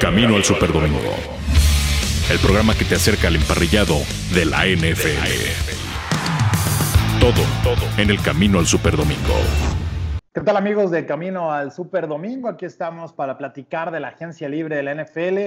[0.00, 0.98] Camino al Superdomingo.
[2.32, 3.96] El programa que te acerca al emparrillado
[4.32, 5.28] de la NFL.
[7.20, 9.34] Todo, todo en el Camino al Superdomingo.
[10.32, 12.48] ¿Qué tal amigos de Camino al Superdomingo?
[12.48, 15.38] Aquí estamos para platicar de la agencia libre de la NFL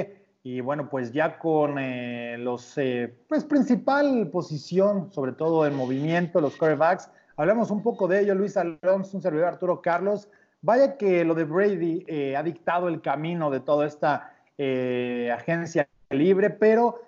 [0.43, 6.39] y bueno, pues ya con eh, los, eh, pues principal posición, sobre todo en movimiento,
[6.39, 7.09] los quarterbacks.
[7.37, 10.29] Hablemos un poco de ello, Luis Alonso, un servidor Arturo Carlos.
[10.61, 16.49] Vaya que lo de Brady eh, ha dictado el camino de toda esta agencia libre,
[16.49, 17.01] pero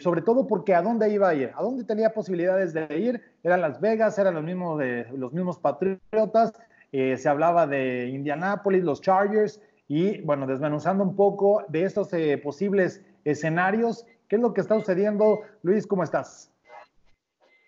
[0.00, 3.60] sobre todo porque a dónde iba a ir, a dónde tenía posibilidades de ir, eran
[3.60, 6.52] Las Vegas, eran los mismos, de, los mismos Patriotas,
[6.90, 13.02] se hablaba de Indianapolis, los Chargers, y bueno, desmenuzando un poco de estos eh, posibles
[13.24, 15.40] escenarios, ¿qué es lo que está sucediendo?
[15.62, 16.50] Luis, ¿cómo estás?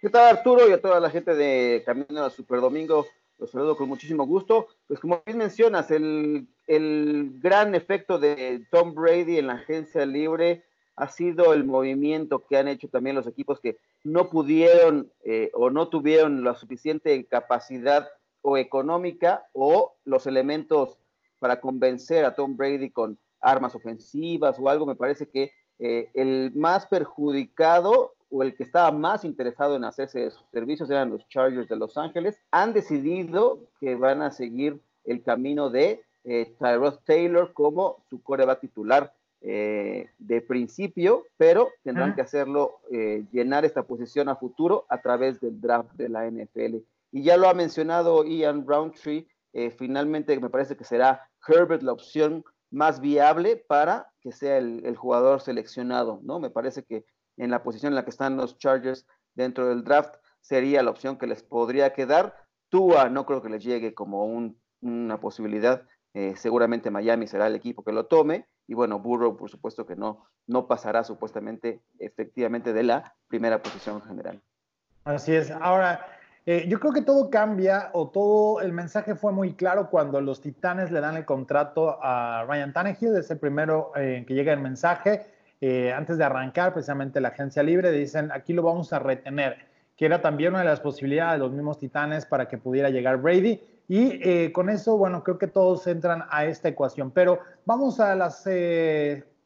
[0.00, 3.06] ¿Qué tal Arturo y a toda la gente de Camino a Super Domingo?
[3.38, 4.68] Los saludo con muchísimo gusto.
[4.86, 10.64] Pues como bien mencionas, el, gran efecto de Tom Brady en la agencia libre
[10.96, 15.70] ha sido el movimiento que han hecho también los equipos que no pudieron eh, o
[15.70, 18.08] no tuvieron la suficiente capacidad
[18.40, 20.98] o económica o los elementos
[21.38, 26.52] para convencer a Tom Brady con armas ofensivas o algo, me parece que eh, el
[26.54, 31.68] más perjudicado o el que estaba más interesado en hacerse esos servicios eran los Chargers
[31.68, 32.40] de Los Ángeles.
[32.50, 38.60] Han decidido que van a seguir el camino de eh, Tyrod Taylor como su coreback
[38.60, 39.12] titular
[39.48, 45.40] eh, de principio, pero tendrán que hacerlo, eh, llenar esta posición a futuro a través
[45.40, 46.78] del draft de la NFL.
[47.12, 51.92] Y ya lo ha mencionado Ian Roundtree, eh, finalmente me parece que será Herbert la
[51.92, 56.40] opción más viable para que sea el, jugador seleccionado, ¿no?
[56.40, 60.16] Me parece que en la posición en la que están los Chargers dentro del draft
[60.40, 62.36] sería la opción que les podría quedar.
[62.68, 64.26] Tua no creo que les llegue como
[64.80, 65.86] una posibilidad.
[66.18, 68.46] Eh, seguramente Miami será el equipo que lo tome.
[68.66, 74.00] Y bueno, Burrow, por supuesto que no, no pasará supuestamente efectivamente de la primera posición
[74.00, 74.40] general.
[75.04, 75.50] Así es.
[75.50, 76.06] Ahora,
[76.46, 80.40] eh, yo creo que todo cambia o todo el mensaje fue muy claro cuando los
[80.40, 84.60] Titanes le dan el contrato a Ryan Tannehill, es el primero en que llega el
[84.60, 85.26] mensaje.
[85.60, 89.58] Eh, antes de arrancar precisamente la agencia libre, dicen aquí lo vamos a retener,
[89.94, 93.18] que era también una de las posibilidades de los mismos Titanes para que pudiera llegar
[93.18, 93.60] Brady.
[93.88, 97.10] Y eh, con eso, bueno, creo que todos entran a esta ecuación.
[97.10, 98.44] Pero vamos a las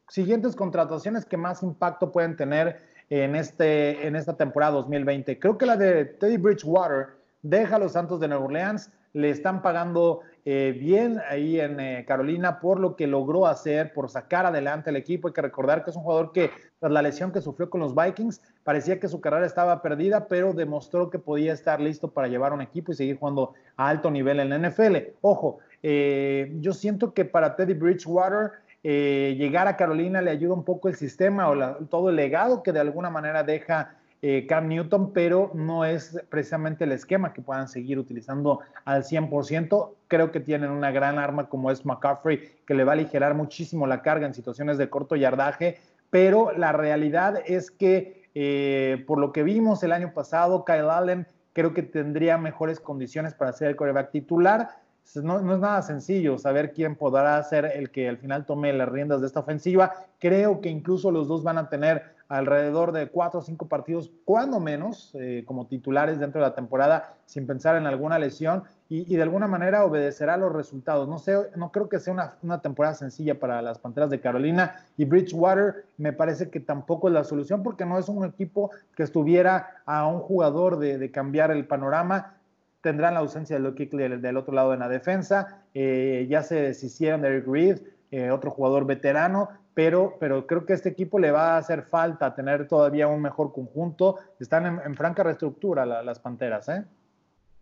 [0.08, 2.80] siguientes contrataciones que más impacto pueden tener
[3.10, 5.38] en, este, en esta temporada 2020.
[5.38, 7.08] Creo que la de Teddy Bridgewater
[7.42, 12.04] deja a los Santos de Nueva Orleans, le están pagando eh, bien ahí en eh,
[12.06, 15.28] Carolina por lo que logró hacer, por sacar adelante el equipo.
[15.28, 17.94] Hay que recordar que es un jugador que, tras la lesión que sufrió con los
[17.94, 22.52] Vikings, parecía que su carrera estaba perdida, pero demostró que podía estar listo para llevar
[22.52, 24.96] un equipo y seguir jugando a alto nivel en la NFL.
[25.20, 28.52] Ojo, eh, yo siento que para Teddy Bridgewater
[28.82, 32.80] llegar a Carolina le ayuda un poco el sistema o todo el legado que de
[32.80, 37.98] alguna manera deja eh, Cam Newton, pero no es precisamente el esquema que puedan seguir
[37.98, 39.94] utilizando al 100%.
[40.08, 43.86] Creo que tienen una gran arma como es McCaffrey, que le va a aligerar muchísimo
[43.86, 45.78] la carga en situaciones de corto yardaje,
[46.10, 51.26] pero la realidad es que eh, por lo que vimos el año pasado, Kyle Allen
[51.52, 54.68] creo que tendría mejores condiciones para ser el coreback titular
[55.16, 59.20] no, es nada sencillo saber quién podrá ser el que al final tome las riendas
[59.20, 59.92] de esta ofensiva.
[60.18, 64.60] Creo que incluso los dos van a tener alrededor de cuatro o cinco partidos, cuando
[64.60, 69.22] menos, eh, como titulares dentro de la temporada, sin pensar en alguna lesión y, de
[69.22, 71.08] alguna manera obedecerá los resultados.
[71.08, 74.76] No sé, no creo que sea una, una, temporada sencilla para las Panteras de Carolina
[74.96, 79.02] y Bridgewater me parece que tampoco es la solución porque no es un equipo que
[79.02, 82.34] estuviera a un jugador de, cambiar el panorama
[82.80, 85.64] tendrán la ausencia de Luke del, del otro lado en la defensa.
[85.74, 87.78] Eh, ya se deshicieron de Eric Reed,
[88.12, 91.82] eh, otro jugador veterano, pero, pero creo que a este equipo le va a hacer
[91.82, 94.16] falta tener todavía un mejor conjunto.
[94.38, 96.84] Están en, franca reestructura las Panteras, ¿eh?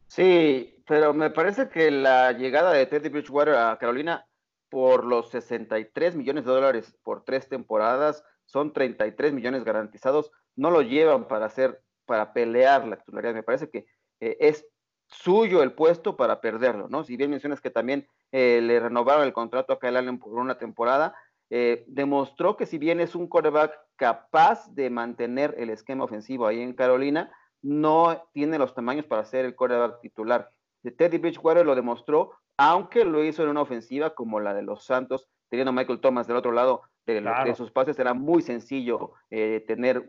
[0.07, 4.27] Sí, pero me parece que la llegada de Teddy Bridgewater a Carolina
[4.71, 10.83] por los 63 millones de dólares por tres temporadas, son 33 millones garantizados, no lo
[10.83, 13.35] llevan para hacer, para pelear la titularidad.
[13.35, 13.87] Me parece que
[14.21, 14.67] eh, es
[15.09, 17.05] suyo el puesto para perderlo, ¿no?
[17.05, 20.59] Si bien mencionas que también eh, le renovaron el contrato a Kyle Allen por una
[20.59, 21.15] temporada,
[21.51, 26.61] eh, demostró que si bien es un quarterback capaz de mantener el esquema ofensivo ahí
[26.61, 30.51] en Carolina, no tiene los tamaños para ser el quarterback titular.
[30.97, 35.29] Teddy Bridgewater lo demostró, aunque lo hizo en una ofensiva como la de los Santos,
[35.51, 40.07] teniendo Michael Thomas del otro lado de, sus pases, era muy sencillo eh, tener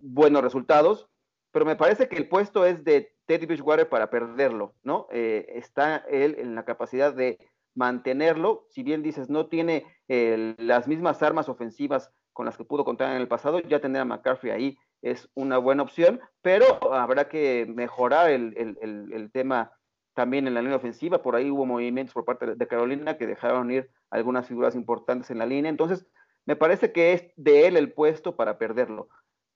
[0.00, 1.08] buenos resultados,
[1.52, 5.08] pero me parece que el puesto es de Teddy Bridgewater para perderlo, ¿no?
[5.10, 7.38] Eh, está él en la capacidad de
[7.76, 13.14] mantenerlo, si bien dices no tiene las mismas armas ofensivas con las que pudo contar
[13.14, 17.66] en el pasado, ya tener a McCaffrey ahí es una buena opción, pero habrá que
[17.68, 19.72] mejorar el, tema
[20.14, 21.22] también en la línea ofensiva.
[21.22, 25.38] Por ahí hubo movimientos por parte de Carolina que dejaron ir algunas figuras importantes en
[25.38, 25.70] la línea.
[25.70, 26.06] Entonces,
[26.44, 29.08] me parece que es de él el puesto para perderlo.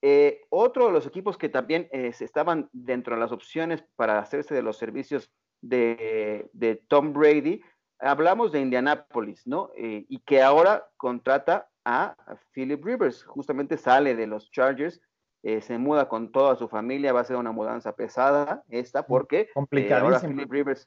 [0.03, 4.55] Eh, otro de los equipos que también eh, estaban dentro de las opciones para hacerse
[4.55, 5.31] de los servicios
[5.61, 7.63] de, Tom Brady,
[8.01, 9.71] hablamos de Indianapolis, ¿no?
[9.77, 12.15] Eh, y que ahora contrata a
[12.53, 15.01] Philip Rivers, justamente sale de los Chargers,
[15.43, 19.49] se muda con toda su familia, va a ser una mudanza pesada esta, porque
[19.91, 20.87] ahora Philip Rivers,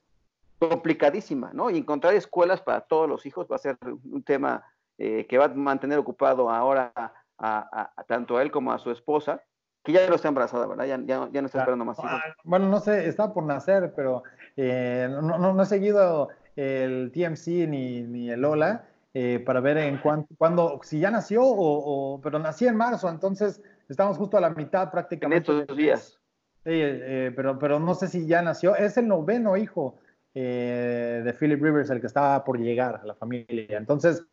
[0.60, 1.72] complicadísima, ¿no?
[1.72, 4.64] Y encontrar escuelas para todos los hijos va a ser un tema
[4.96, 6.94] que va a mantener ocupado ahora
[7.38, 9.42] a, tanto a él como a su esposa,
[9.84, 10.86] que ya no está embarazada, ¿verdad?
[10.86, 12.22] Ya, ya, no está esperando más hijos.
[12.44, 14.24] Bueno, no sé, está por nacer, pero
[14.56, 20.00] eh, no, no, he seguido el TMC ni, ni el Ola eh, para ver en
[20.00, 24.92] cuándo, si ya nació o, pero nací en marzo, entonces estamos justo a la mitad
[24.92, 25.52] prácticamente.
[25.52, 26.20] En estos días.
[26.64, 28.76] Sí, eh, pero, pero no sé si ya nació.
[28.76, 30.00] Es el noveno hijo
[30.34, 33.78] de Philip Rivers el que estaba por llegar a la familia.
[33.78, 34.26] Entonces,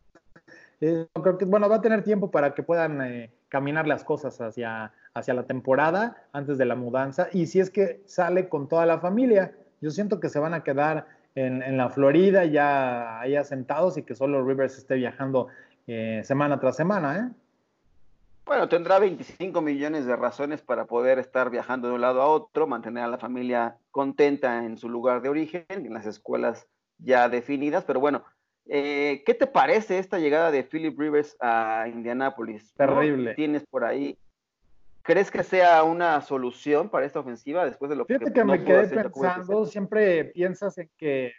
[0.81, 4.41] eh, creo que, bueno, va a tener tiempo para que puedan eh, caminar las cosas
[4.41, 7.27] hacia, hacia la temporada antes de la mudanza.
[7.31, 10.63] Y si es que sale con toda la familia, yo siento que se van a
[10.63, 15.47] quedar en, la Florida ya ahí asentados y que solo Rivers esté viajando
[15.87, 17.33] eh, semana tras semana,
[18.45, 22.67] Bueno, tendrá 25 millones de razones para poder estar viajando de un lado a otro,
[22.67, 26.67] mantener a la familia contenta en su lugar de origen, en las escuelas
[26.97, 28.23] ya definidas, pero bueno,
[28.67, 32.73] eh, ¿Qué te parece esta llegada de Philip Rivers a Indianapolis?
[32.75, 33.33] Terrible.
[33.35, 34.17] Tienes por ahí.
[35.03, 38.63] ¿Crees que sea una solución para esta ofensiva después de lo que Fíjate que me
[38.63, 41.33] quedé pensando, siempre piensas en que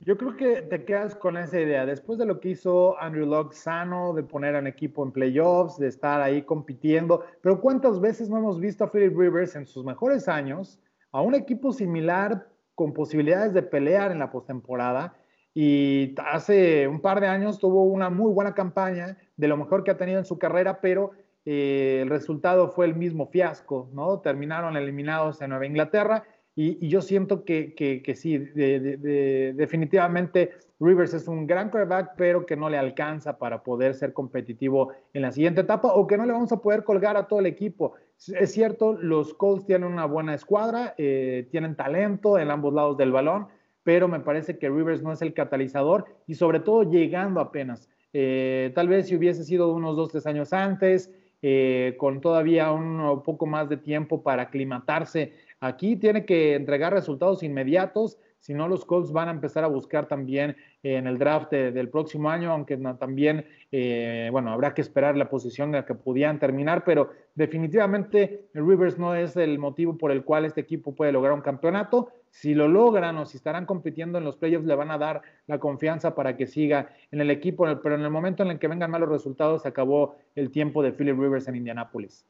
[0.00, 1.86] yo creo que te quedas con esa idea.
[1.86, 5.78] Después de lo que hizo Andrew Locke sano, de poner a un equipo en playoffs,
[5.78, 9.84] de estar ahí compitiendo, pero ¿cuántas veces no hemos visto a Philip Rivers en sus
[9.84, 10.78] mejores años
[11.14, 15.14] a un equipo similar con posibilidades de pelear en la postemporada.
[15.54, 19.92] Y hace un par de años tuvo una muy buena campaña, de lo mejor que
[19.92, 21.12] ha tenido en su carrera, pero
[21.44, 24.20] eh, el resultado fue el mismo fiasco, ¿no?
[24.20, 26.24] Terminaron eliminados en Nueva Inglaterra
[26.56, 27.74] y, yo siento que,
[28.14, 34.12] sí, definitivamente Rivers es un gran quarterback, pero que no le alcanza para poder ser
[34.12, 37.40] competitivo en la siguiente etapa o que no le vamos a poder colgar a todo
[37.40, 37.94] el equipo.
[38.28, 43.12] Es cierto, los Colts tienen una buena escuadra, eh, tienen talento en ambos lados del
[43.12, 43.48] balón,
[43.82, 47.88] pero me parece que Rivers no es el catalizador y sobre todo llegando apenas.
[48.12, 51.12] Eh, tal vez si hubiese sido unos dos, tres años antes,
[51.46, 55.34] eh, con todavía un poco más de tiempo para aclimatarse.
[55.60, 60.06] Aquí tiene que entregar resultados inmediatos, si no los Colts van a empezar a buscar
[60.06, 65.30] también en el draft del próximo año, aunque también, eh, bueno, habrá que esperar la
[65.30, 70.24] posición en la que podían terminar, pero definitivamente Rivers no es el motivo por el
[70.24, 72.10] cual este equipo puede lograr un campeonato.
[72.28, 75.58] Si lo logran o si estarán compitiendo en los playoffs, le van a dar la
[75.58, 78.90] confianza para que siga en el equipo, pero en el momento en el que vengan
[78.90, 82.26] malos resultados, se acabó el tiempo de Philip Rivers en Indianapolis.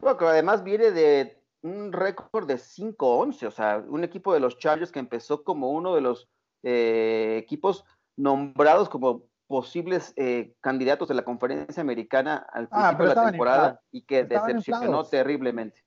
[0.00, 4.92] Bueno, además viene de un récord de 5-11, o sea, un equipo de los Chargers
[4.92, 6.28] que empezó como uno de los
[6.62, 7.84] eh, equipos
[8.16, 13.80] nombrados como posibles eh, candidatos de la conferencia americana al ah, principio de la temporada
[13.90, 15.82] y que decepcionó terriblemente.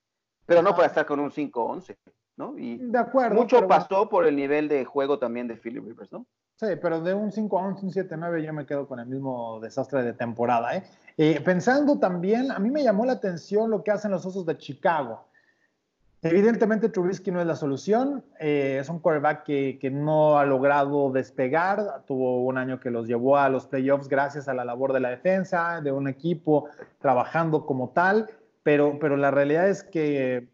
[0.46, 1.96] Pero no para estar con un 5-11,
[2.36, 2.58] ¿no?
[2.58, 3.36] Y de acuerdo.
[3.36, 6.26] Mucho pasó por el nivel de juego también de Philip Rivers, ¿no?
[6.56, 10.12] Sí, pero de un 5-11, un 7-9 yo me quedo con el mismo desastre de
[10.12, 10.76] temporada.
[10.76, 10.84] ¿eh?
[11.16, 11.40] ¿eh?
[11.40, 15.26] Pensando también, a mí me llamó la atención lo que hacen los Osos de Chicago.
[16.26, 22.02] Evidentemente Trubisky no es la solución, eh, es un quarterback que, no ha logrado despegar,
[22.06, 25.10] tuvo un año que los llevó a los playoffs gracias a la labor de la
[25.10, 28.30] defensa, de un equipo trabajando como tal,
[28.62, 30.48] pero, pero la realidad es que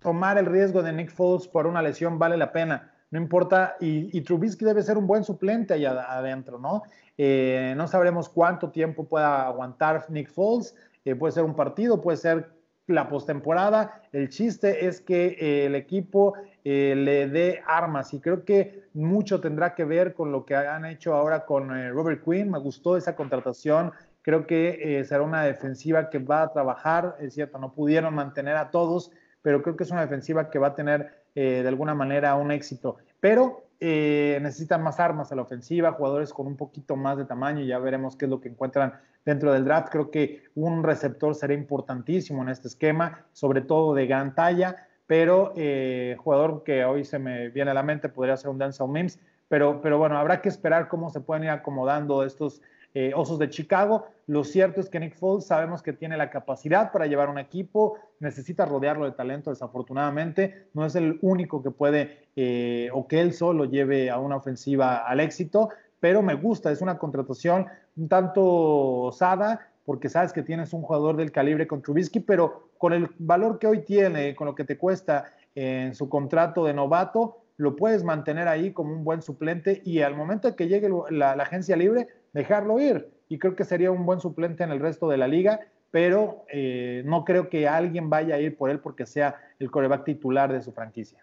[0.00, 4.20] tomar el riesgo de Nick Foles por una lesión vale la pena, no importa, y,
[4.22, 6.82] Trubisky debe ser un buen suplente allá adentro, ¿no?
[7.16, 12.16] Eh, no sabremos cuánto tiempo pueda aguantar Nick Foles, eh, puede ser un partido, puede
[12.16, 12.59] ser
[12.90, 14.02] la postemporada.
[14.12, 19.40] El chiste es que eh, el equipo eh, le dé armas y creo que mucho
[19.40, 22.50] tendrá que ver con lo que han hecho ahora con eh, Robert Quinn.
[22.50, 23.92] Me gustó esa contratación.
[24.22, 27.16] Creo que será una defensiva que va a trabajar.
[27.20, 30.68] Es cierto, no pudieron mantener a todos, pero creo que es una defensiva que va
[30.68, 32.98] a tener de alguna manera un éxito.
[33.18, 37.78] Pero necesitan más armas a la ofensiva, jugadores con un poquito más de tamaño, ya
[37.78, 38.94] veremos qué es lo que encuentran
[39.24, 39.88] dentro del draft.
[39.90, 45.52] Creo que un receptor será importantísimo en este esquema, sobre todo de gran talla, pero
[45.56, 49.18] eh, jugador que hoy se me viene a la mente podría ser un Denzel Mims,
[49.48, 52.62] pero, pero bueno, habrá que esperar cómo se pueden ir acomodando estos
[52.94, 54.06] eh, Osos de Chicago.
[54.26, 57.98] Lo cierto es que Nick Foles sabemos que tiene la capacidad para llevar un equipo,
[58.18, 60.68] necesita rodearlo de talento, desafortunadamente.
[60.74, 64.98] No es el único que puede eh, o que él solo lleve a una ofensiva
[64.98, 65.70] al éxito,
[66.00, 67.66] pero me gusta, es una contratación
[67.96, 72.92] un tanto osada porque sabes que tienes un jugador del calibre con Trubisky, pero con
[72.92, 77.38] el valor que hoy tiene, con lo que te cuesta en su contrato de novato,
[77.56, 81.32] lo puedes mantener ahí como un buen suplente y al momento de que llegue la
[81.32, 83.10] agencia libre, dejarlo ir.
[83.28, 85.60] Y creo que sería un buen suplente en el resto de la liga,
[85.90, 90.04] pero eh, no creo que alguien vaya a ir por él porque sea el coreback
[90.04, 91.18] titular de su franquicia.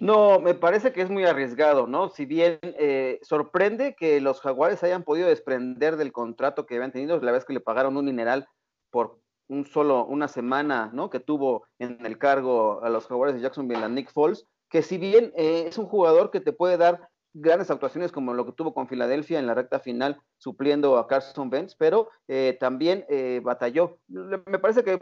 [0.00, 2.08] No, me parece que es muy arriesgado, ¿no?
[2.08, 7.20] Si bien eh, sorprende que los jaguares hayan podido desprender del contrato que habían tenido,
[7.20, 8.48] la es que le pagaron un mineral
[8.90, 9.18] por
[9.48, 11.10] un solo, una semana, ¿no?
[11.10, 14.96] Que tuvo en el cargo a los jaguares de Jacksonville a Nick Foles, que si
[14.96, 18.74] bien eh, es un jugador que te puede dar grandes actuaciones como lo que tuvo
[18.74, 23.98] con Filadelfia en la recta final, supliendo a Carson Wentz, pero eh, también eh, batalló.
[24.08, 24.98] Me parece que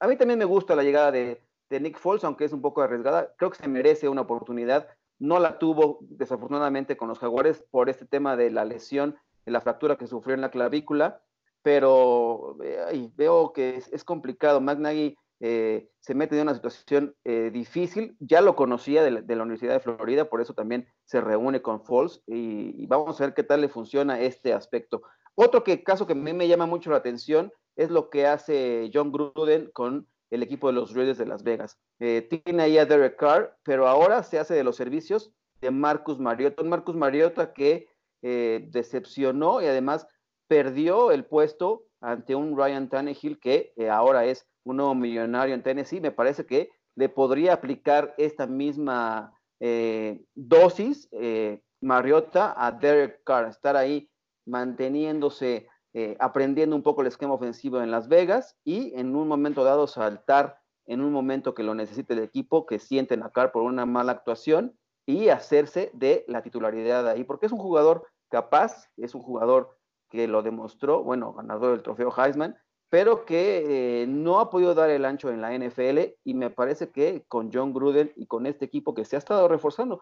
[0.00, 3.34] a mí también me gusta la llegada de, Nick Foles, aunque es un poco arriesgada.
[3.36, 4.88] Creo que se merece una oportunidad.
[5.18, 9.60] No la tuvo desafortunadamente con los Jaguares por este tema de la lesión, de la
[9.60, 11.20] fractura que sufrió en la clavícula,
[11.62, 14.60] pero eh, veo que es, es complicado.
[14.60, 18.16] McNaghy eh, se mete en una situación eh, difícil.
[18.18, 22.22] Ya lo conocía de la, Universidad de Florida, por eso también se reúne con Falls
[22.26, 25.02] y, vamos a ver qué tal le funciona este aspecto.
[25.34, 29.12] Otro caso que a mí me llama mucho la atención es lo que hace John
[29.12, 31.78] Gruden con el equipo de los Raiders de Las Vegas.
[32.00, 36.18] Eh, tiene ahí a Derek Carr, pero ahora se hace de los servicios de Marcus
[36.18, 36.62] Mariota.
[36.64, 37.88] Marcus Mariota que
[38.20, 40.08] decepcionó y además
[40.48, 46.00] perdió el puesto ante un Ryan Tannehill que ahora es un nuevo millonario en Tennessee,
[46.00, 53.48] me parece que le podría aplicar esta misma eh, dosis eh, Mariota a Derek Carr,
[53.48, 54.10] estar ahí
[54.46, 59.64] manteniéndose, eh, aprendiendo un poco el esquema ofensivo en Las Vegas y en un momento
[59.64, 63.62] dado saltar en un momento que lo necesite el equipo, que sienten a Carr por
[63.62, 69.14] una mala actuación y hacerse de la titularidad ahí, porque es un jugador capaz, es
[69.14, 69.78] un jugador
[70.10, 72.56] que lo demostró, bueno, ganador del trofeo Heisman,
[72.90, 76.90] pero que eh, no ha podido dar el ancho en la NFL y me parece
[76.90, 80.00] que con John Gruden y con este equipo que se ha estado reforzando,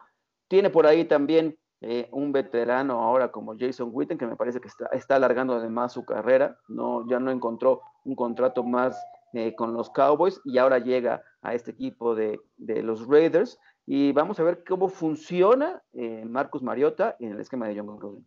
[0.49, 4.69] tiene por ahí también eh, un veterano ahora como Jason Witten que me parece que
[4.69, 8.97] está, alargando además su carrera, no, ya no encontró un contrato más
[9.33, 14.12] eh, con los Cowboys y ahora llega a este equipo de, de los Raiders y
[14.12, 15.81] vamos a ver cómo funciona
[16.25, 18.26] Marcus Mariota en el esquema de John Gruden.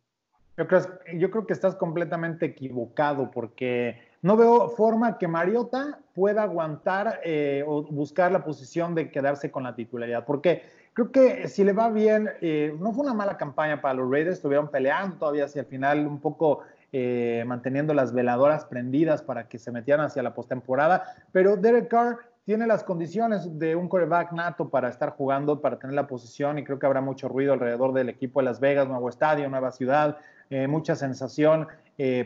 [0.60, 0.82] Yo creo,
[1.14, 7.64] yo creo que estás completamente equivocado porque no veo forma que Mariota pueda aguantar eh,
[7.66, 11.90] o buscar la posición de quedarse con la titularidad, porque creo que si le va
[11.90, 15.66] bien, eh, no fue una mala campaña para los Raiders, estuvieron peleando todavía hacia el
[15.66, 16.60] final, un poco
[16.92, 22.18] eh, manteniendo las veladoras prendidas para que se metieran hacia la postemporada, pero Derek Carr
[22.44, 26.66] tiene las condiciones de un coreback nato para estar jugando, para tener la posición y
[26.66, 30.18] creo que habrá mucho ruido alrededor del equipo de Las Vegas, nuevo estadio, nueva ciudad,
[30.50, 31.68] mucha sensación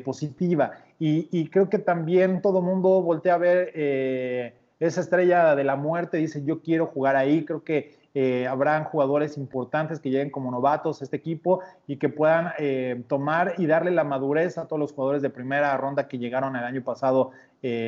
[0.05, 0.71] positiva.
[1.05, 6.15] Y, creo que también todo mundo voltea a ver eh, esa estrella de la muerte,
[6.15, 11.01] dice yo quiero jugar ahí, creo que eh, habrán jugadores importantes que lleguen como novatos
[11.01, 14.93] a este equipo y que puedan eh, tomar y darle la madurez a todos los
[14.93, 17.31] jugadores de primera ronda que llegaron el año pasado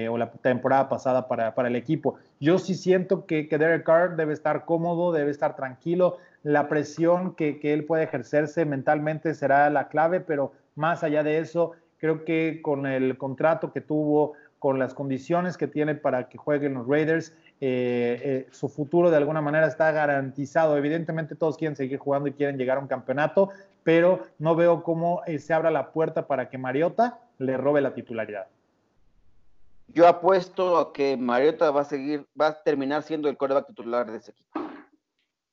[0.09, 2.15] o la temporada pasada para, el equipo.
[2.39, 6.17] Yo sí siento que, que, Derek Carr debe estar cómodo, debe estar tranquilo.
[6.45, 11.73] La presión que, él puede ejercerse mentalmente será la clave, pero más allá de eso,
[11.97, 16.73] Creo que con el contrato que tuvo, con las condiciones que tiene para que jueguen
[16.73, 20.77] los Raiders, eh, eh, su futuro de alguna manera está garantizado.
[20.77, 23.49] Evidentemente todos quieren seguir jugando y quieren llegar a un campeonato,
[23.83, 27.93] pero no veo cómo eh, se abra la puerta para que Mariota le robe la
[27.93, 28.47] titularidad.
[29.87, 34.11] Yo apuesto a que Mariota va a seguir, va a terminar siendo el coreback titular
[34.11, 34.64] de ese equipo.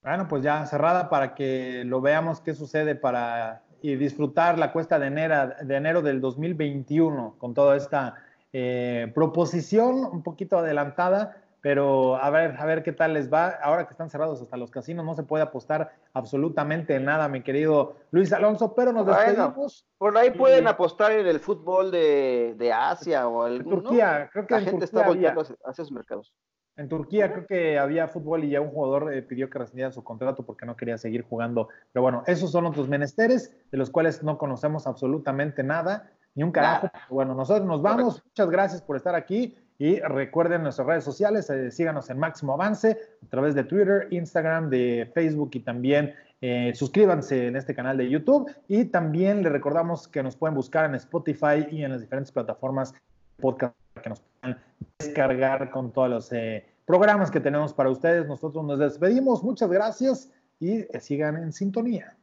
[0.02, 4.98] Bueno, pues ya cerrada para que lo veamos qué sucede para y disfrutar la cuesta
[4.98, 8.14] de enero, de enero del 2021 con toda esta
[8.52, 13.48] eh, proposición un poquito adelantada, pero a ver, a ver qué tal les va.
[13.62, 17.96] Ahora que están cerrados hasta los casinos, no se puede apostar absolutamente nada, mi querido
[18.12, 19.86] Luis Alonso, pero nos despedimos.
[19.98, 24.60] por ahí pueden apostar en el fútbol de, Asia o el Turquía, creo que la
[24.60, 26.32] gente está volviendo hacia esos mercados.
[26.76, 30.02] En Turquía creo que había fútbol y ya un jugador eh, pidió que rescindiera su
[30.02, 31.68] contrato porque no quería seguir jugando.
[31.92, 36.50] Pero bueno, esos son otros menesteres de los cuales no conocemos absolutamente nada, ni un
[36.50, 36.88] carajo.
[37.10, 38.22] Bueno, nosotros nos vamos.
[38.24, 42.98] Muchas gracias por estar aquí y recuerden nuestras redes sociales, eh, síganos en Máximo Avance
[43.22, 48.08] a través de Twitter, Instagram, de Facebook y también eh, suscríbanse en este canal de
[48.08, 52.32] YouTube y también le recordamos que nos pueden buscar en Spotify y en las diferentes
[52.32, 52.94] plataformas
[53.40, 54.58] podcast que nos puedan
[54.98, 58.26] descargar con todos los eh, programas que tenemos para ustedes.
[58.26, 62.16] Nosotros nos despedimos, muchas gracias y sigan en sintonía.